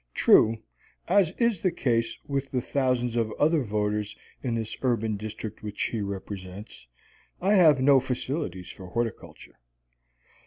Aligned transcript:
True, 0.15 0.57
as 1.07 1.29
is 1.37 1.61
the 1.61 1.69
case 1.69 2.17
with 2.25 2.49
the 2.49 2.59
thousands 2.59 3.15
of 3.15 3.31
other 3.33 3.61
voters 3.63 4.15
in 4.41 4.55
this 4.55 4.75
urban 4.81 5.15
district 5.15 5.61
which 5.61 5.79
he 5.79 6.01
represents, 6.01 6.87
I 7.39 7.53
have 7.53 7.79
no 7.79 7.99
facilities 7.99 8.71
for 8.71 8.87
horticulture. 8.87 9.59